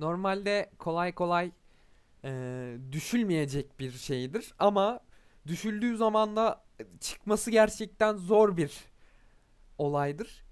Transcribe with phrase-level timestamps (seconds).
[0.00, 1.50] normalde kolay kolay
[2.24, 5.00] e, düşülmeyecek bir şeydir ama
[5.46, 6.64] düşüldüğü zaman da
[7.00, 8.84] çıkması gerçekten zor bir
[9.78, 10.44] olaydır.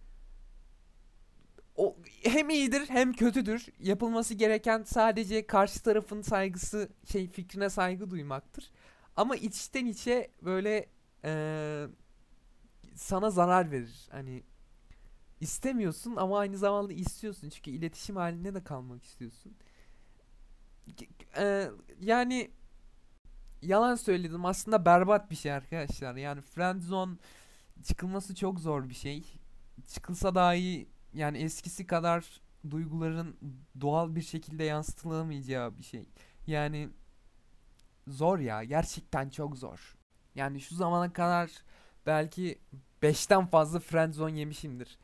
[1.77, 3.67] O hem iyidir hem kötüdür.
[3.81, 8.71] Yapılması gereken sadece karşı tarafın saygısı, şey fikrine saygı duymaktır.
[9.17, 10.87] Ama içten içe böyle
[11.25, 11.87] e,
[12.95, 14.09] sana zarar verir.
[14.11, 14.43] Hani
[15.41, 17.49] istemiyorsun ama aynı zamanda istiyorsun.
[17.49, 19.57] Çünkü iletişim halinde de kalmak istiyorsun.
[21.37, 21.71] E,
[22.01, 22.51] yani
[23.63, 24.45] yalan söyledim.
[24.45, 26.17] Aslında berbat bir şey arkadaşlar.
[26.17, 27.17] Yani friend zone
[27.83, 29.25] çıkılması çok zor bir şey.
[29.87, 33.37] Çıkılsa dahi yani eskisi kadar duyguların
[33.81, 36.09] doğal bir şekilde yansıtılamayacağı bir şey.
[36.47, 36.89] Yani
[38.09, 38.65] zor ya.
[38.65, 39.97] Gerçekten çok zor.
[40.35, 41.51] Yani şu zamana kadar
[42.07, 42.59] belki
[43.03, 44.99] 5'ten fazla friendzone yemişimdir.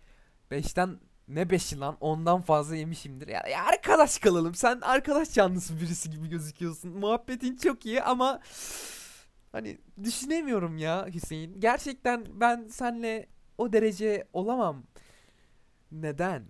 [0.54, 3.28] 5'ten ne 5'i lan ondan fazla yemişimdir.
[3.28, 4.54] Ya, ya arkadaş kalalım.
[4.54, 6.90] Sen arkadaş canlısı birisi gibi gözüküyorsun.
[6.90, 8.40] Muhabbetin çok iyi ama
[9.52, 11.60] hani düşünemiyorum ya Hüseyin.
[11.60, 13.26] Gerçekten ben senle
[13.58, 14.82] o derece olamam.
[15.92, 16.44] Neden?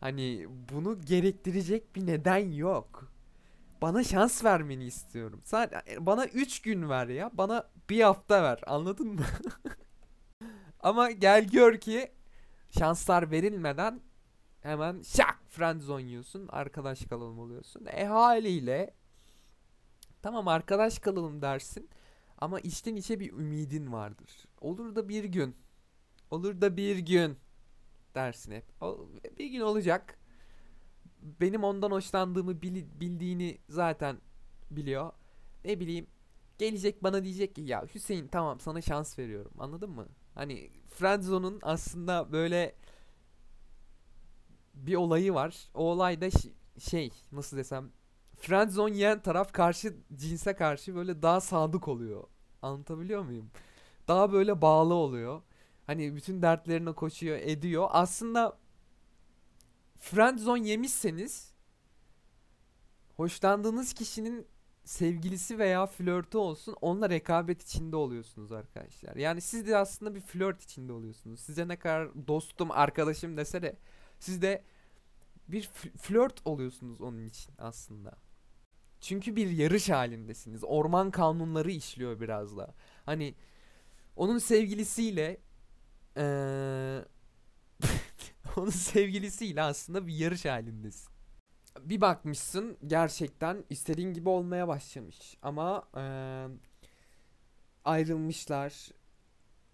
[0.00, 3.12] Hani bunu gerektirecek bir neden yok.
[3.82, 5.40] Bana şans vermeni istiyorum.
[5.44, 7.30] Sen bana 3 gün ver ya.
[7.32, 8.60] Bana bir hafta ver.
[8.66, 9.24] Anladın mı?
[10.80, 12.12] Ama gel gör ki
[12.78, 14.00] şanslar verilmeden
[14.60, 16.48] hemen şak friendzone yiyorsun.
[16.48, 17.86] Arkadaş kalalım oluyorsun.
[17.86, 18.94] E haliyle
[20.22, 21.88] tamam arkadaş kalalım dersin.
[22.38, 24.30] Ama içten içe bir ümidin vardır.
[24.60, 25.56] Olur da bir gün.
[26.30, 27.38] Olur da bir gün
[28.14, 28.64] dersin hep.
[29.38, 30.18] Bir gün olacak.
[31.22, 34.16] Benim ondan hoşlandığımı bil, bildiğini zaten
[34.70, 35.12] biliyor.
[35.64, 36.06] Ne bileyim
[36.58, 39.52] gelecek bana diyecek ki ya Hüseyin tamam sana şans veriyorum.
[39.58, 40.06] Anladın mı?
[40.34, 42.74] Hani Friendzone'un aslında böyle
[44.74, 45.68] bir olayı var.
[45.74, 46.28] O olay da
[46.78, 47.90] şey nasıl desem
[48.36, 52.24] Friendzone yiyen taraf karşı cinse karşı böyle daha sadık oluyor.
[52.62, 53.50] Anlatabiliyor muyum?
[54.08, 55.42] Daha böyle bağlı oluyor.
[55.86, 57.88] Hani bütün dertlerine koşuyor, ediyor.
[57.90, 58.58] Aslında
[59.98, 61.54] friendzone yemişseniz
[63.16, 64.46] hoşlandığınız kişinin
[64.84, 69.16] sevgilisi veya flörtü olsun onunla rekabet içinde oluyorsunuz arkadaşlar.
[69.16, 71.40] Yani siz de aslında bir flört içinde oluyorsunuz.
[71.40, 73.76] Size ne kadar dostum, arkadaşım dese de
[74.18, 74.62] siz de
[75.48, 78.16] bir flört oluyorsunuz onun için aslında.
[79.00, 80.64] Çünkü bir yarış halindesiniz.
[80.64, 82.74] Orman kanunları işliyor biraz da.
[83.06, 83.34] Hani
[84.16, 85.40] onun sevgilisiyle
[86.16, 87.04] ee,
[88.56, 91.13] onun sevgilisiyle aslında bir yarış halindesin.
[91.80, 96.46] Bir bakmışsın gerçekten istediğin gibi olmaya başlamış ama ee,
[97.84, 98.88] ayrılmışlar.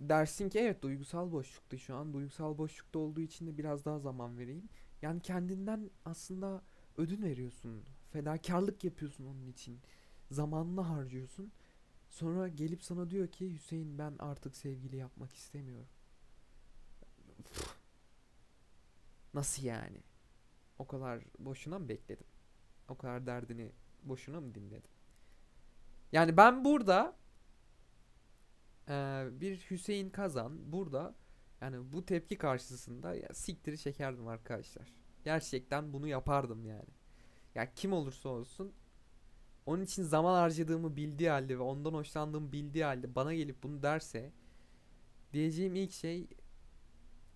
[0.01, 2.13] Dersin ki evet duygusal boşlukta şu an.
[2.13, 4.69] Duygusal boşlukta olduğu için de biraz daha zaman vereyim.
[5.03, 6.63] Yani kendinden aslında
[6.99, 7.85] ödün veriyorsun.
[8.13, 9.81] Fedakarlık yapıyorsun onun için.
[10.31, 11.53] Zamanını harcıyorsun.
[12.11, 15.89] Sonra gelip sana diyor ki Hüseyin ben artık sevgili yapmak istemiyorum.
[19.35, 19.99] Nasıl yani?
[20.81, 22.27] O kadar boşuna mı bekledim?
[22.89, 24.91] O kadar derdini boşuna mı dinledim?
[26.13, 27.17] Yani ben burada
[28.89, 31.15] e, bir Hüseyin Kazan burada
[31.61, 34.95] yani bu tepki karşısında ya siktiri çekerdim arkadaşlar.
[35.25, 36.91] Gerçekten bunu yapardım yani.
[37.55, 38.73] Ya kim olursa olsun
[39.67, 44.33] onun için zaman harcadığımı bildiği halde ve ondan hoşlandığımı bildiği halde bana gelip bunu derse
[45.33, 46.27] diyeceğim ilk şey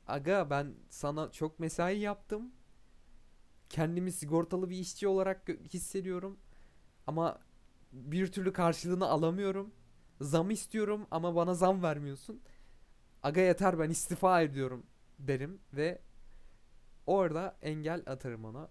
[0.07, 2.53] aga ben sana çok mesai yaptım.
[3.75, 6.39] Kendimi sigortalı bir işçi olarak hissediyorum.
[7.07, 7.39] Ama
[7.93, 9.75] bir türlü karşılığını alamıyorum.
[10.21, 12.41] Zam istiyorum ama bana zam vermiyorsun.
[13.23, 14.87] Aga yeter ben istifa ediyorum
[15.19, 16.03] derim ve
[17.07, 18.69] orada engel atarım ona.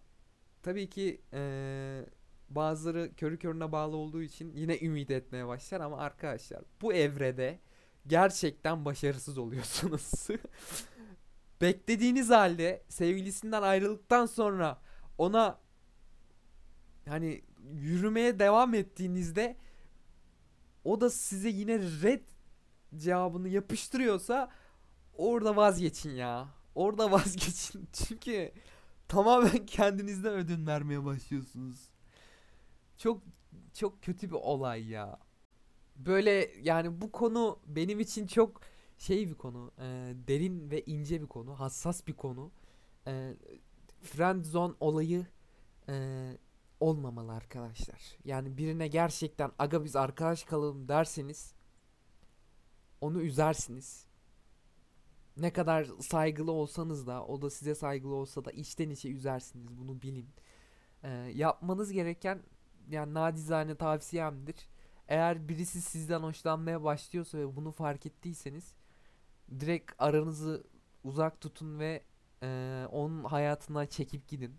[0.61, 2.05] Tabii ki ee,
[2.49, 7.59] bazıları körü körüne bağlı olduğu için yine ümit etmeye başlar ama arkadaşlar bu evrede
[8.07, 10.27] gerçekten başarısız oluyorsunuz.
[11.61, 14.83] beklediğiniz halde sevgilisinden ayrıldıktan sonra
[15.17, 15.59] ona
[17.07, 17.41] hani
[17.73, 19.57] yürümeye devam ettiğinizde
[20.83, 22.21] o da size yine red
[22.95, 24.51] cevabını yapıştırıyorsa
[25.13, 26.47] orada vazgeçin ya.
[26.75, 27.87] Orada vazgeçin.
[27.93, 28.51] Çünkü
[29.07, 31.89] tamamen kendinizden ödün vermeye başlıyorsunuz.
[32.97, 33.21] Çok
[33.73, 35.19] çok kötü bir olay ya.
[35.95, 38.61] Böyle yani bu konu benim için çok
[38.97, 39.71] şey bir konu.
[39.77, 39.83] E,
[40.27, 41.59] derin ve ince bir konu.
[41.59, 42.51] Hassas bir konu.
[43.07, 43.33] E,
[44.03, 45.25] friend zone olayı
[45.89, 46.37] e,
[46.79, 48.17] olmamalı arkadaşlar.
[48.25, 51.53] Yani birine gerçekten aga biz arkadaş kalalım derseniz
[53.01, 54.05] onu üzersiniz.
[55.37, 60.01] Ne kadar saygılı olsanız da o da size saygılı olsa da içten içe üzersiniz bunu
[60.01, 60.29] bilin.
[61.03, 62.43] Ee, yapmanız gereken
[62.89, 64.55] yani nacizane tavsiyemdir.
[65.07, 68.75] Eğer birisi sizden hoşlanmaya başlıyorsa ve bunu fark ettiyseniz
[69.59, 70.63] direkt aranızı
[71.03, 72.03] uzak tutun ve
[72.43, 74.55] e, onun hayatına çekip gidin.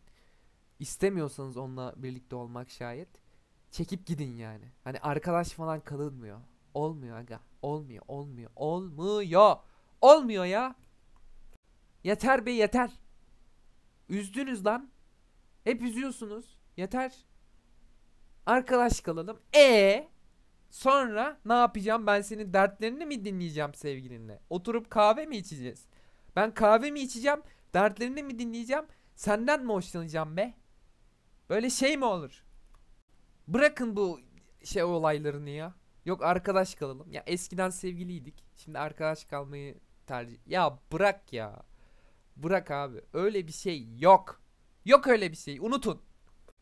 [0.78, 3.08] İstemiyorsanız onunla birlikte olmak şayet
[3.70, 4.64] çekip gidin yani.
[4.84, 6.40] Hani arkadaş falan kalınmıyor.
[6.74, 7.40] Olmuyor aga.
[7.62, 9.56] Olmuyor, olmuyor, olmuyor.
[10.00, 10.74] Olmuyor ya.
[12.04, 12.90] Yeter be yeter.
[14.08, 14.90] Üzdünüz lan.
[15.64, 16.58] Hep üzüyorsunuz.
[16.76, 17.14] Yeter.
[18.46, 19.40] Arkadaş kalalım.
[19.54, 20.08] E
[20.70, 22.06] sonra ne yapacağım?
[22.06, 24.40] Ben senin dertlerini mi dinleyeceğim sevgilinle?
[24.50, 25.86] Oturup kahve mi içeceğiz?
[26.36, 27.42] Ben kahve mi içeceğim?
[27.74, 28.84] Dertlerini mi dinleyeceğim?
[29.14, 30.54] Senden mi hoşlanacağım be?
[31.50, 32.44] Böyle şey mi olur?
[33.48, 34.20] Bırakın bu
[34.64, 35.74] şey olaylarını ya.
[36.04, 37.10] Yok arkadaş kalalım.
[37.10, 38.44] Ya eskiden sevgiliydik.
[38.56, 40.38] Şimdi arkadaş kalmayı tercih.
[40.46, 41.62] Ya bırak ya.
[42.36, 43.00] Bırak abi.
[43.12, 44.42] Öyle bir şey yok.
[44.84, 45.60] Yok öyle bir şey.
[45.60, 46.02] Unutun.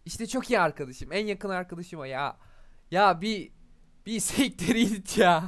[0.04, 1.12] İşte çok iyi arkadaşım.
[1.12, 2.36] En yakın arkadaşım o ya.
[2.90, 3.52] Ya bir
[4.06, 5.44] bir siktir git ya.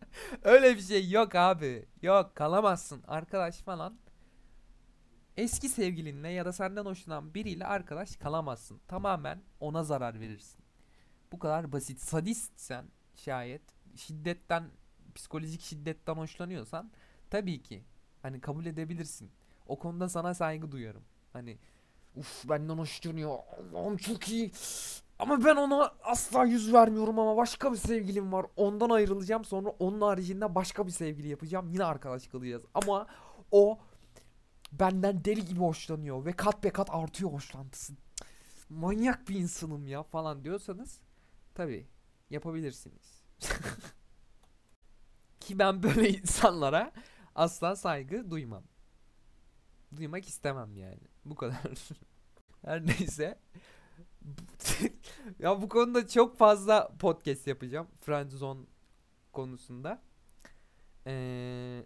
[0.42, 1.86] öyle bir şey yok abi.
[2.02, 3.02] Yok kalamazsın.
[3.08, 3.98] Arkadaş falan.
[5.38, 8.80] Eski sevgilinle ya da senden hoşlanan biriyle arkadaş kalamazsın.
[8.88, 10.60] Tamamen ona zarar verirsin.
[11.32, 12.00] Bu kadar basit.
[12.00, 13.62] Sadistsen şayet
[13.96, 14.64] şiddetten
[15.14, 16.90] psikolojik şiddetten hoşlanıyorsan
[17.30, 17.84] tabii ki
[18.22, 19.30] hani kabul edebilirsin.
[19.66, 21.02] O konuda sana saygı duyuyorum.
[21.32, 21.58] Hani
[22.16, 23.38] uf benden hoşlanıyor.
[23.72, 24.52] Allah'ım çok iyi.
[25.18, 28.46] Ama ben ona asla yüz vermiyorum ama başka bir sevgilim var.
[28.56, 31.68] Ondan ayrılacağım sonra onun haricinde başka bir sevgili yapacağım.
[31.68, 32.62] Yine arkadaş kalacağız.
[32.74, 33.06] Ama
[33.50, 33.78] o
[34.72, 37.92] benden deli gibi hoşlanıyor ve kat be kat artıyor hoşlantısı.
[38.68, 41.00] Manyak bir insanım ya falan diyorsanız
[41.54, 41.86] tabii
[42.30, 43.22] yapabilirsiniz.
[45.40, 46.92] Ki ben böyle insanlara
[47.34, 48.64] asla saygı duymam.
[49.96, 51.00] Duymak istemem yani.
[51.24, 51.88] Bu kadar.
[52.64, 53.38] Her neyse.
[55.38, 57.88] ya bu konuda çok fazla podcast yapacağım.
[58.00, 58.60] Friendzone
[59.32, 60.02] konusunda.
[61.06, 61.84] Ee,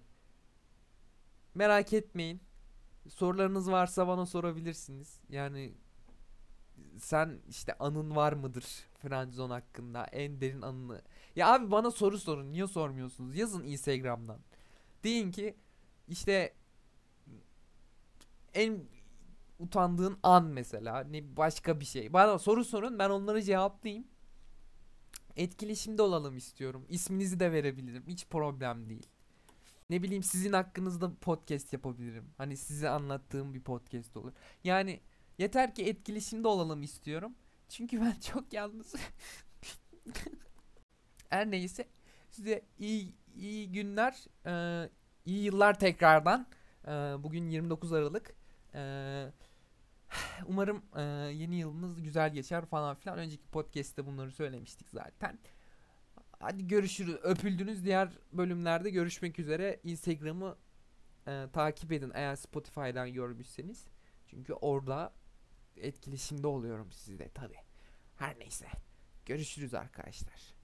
[1.55, 2.41] merak etmeyin.
[3.09, 5.21] Sorularınız varsa bana sorabilirsiniz.
[5.29, 5.75] Yani
[6.99, 8.65] sen işte anın var mıdır
[9.03, 10.05] Friendzone hakkında?
[10.05, 11.03] En derin anını.
[11.37, 12.53] Ya abi bana soru sorun.
[12.53, 13.37] Niye sormuyorsunuz?
[13.37, 14.39] Yazın Instagram'dan.
[15.05, 15.57] Deyin ki
[16.09, 16.55] işte
[18.55, 18.85] en
[19.59, 22.13] utandığın an mesela ne başka bir şey.
[22.13, 24.07] Bana soru sorun ben onları cevaplayayım.
[25.37, 26.87] Etkileşimde olalım istiyorum.
[26.89, 28.05] İsminizi de verebilirim.
[28.07, 29.07] Hiç problem değil.
[29.91, 32.31] Ne bileyim sizin hakkınızda podcast yapabilirim.
[32.39, 34.33] Hani size anlattığım bir podcast olur.
[34.65, 35.01] Yani
[35.39, 37.35] yeter ki etkileşimde olalım istiyorum.
[37.69, 38.95] Çünkü ben çok yalnız.
[41.31, 41.89] Her neyse
[42.31, 44.89] size iyi iyi günler, e,
[45.25, 46.47] iyi yıllar tekrardan.
[46.85, 48.35] E, bugün 29 Aralık.
[48.75, 49.33] E,
[50.47, 50.83] umarım
[51.31, 53.19] yeni yılınız güzel geçer falan filan.
[53.19, 55.39] Önceki podcast'te bunları söylemiştik zaten.
[56.43, 57.15] Hadi görüşürüz.
[57.23, 57.85] Öpüldünüz.
[57.85, 59.81] Diğer bölümlerde görüşmek üzere.
[59.85, 60.57] Instagram'ı
[61.27, 63.85] e, takip edin eğer Spotify'dan görmüşseniz.
[64.27, 65.13] Çünkü orada
[65.77, 67.55] etkileşimde oluyorum sizle tabi.
[68.17, 68.67] Her neyse.
[69.27, 70.62] Görüşürüz arkadaşlar.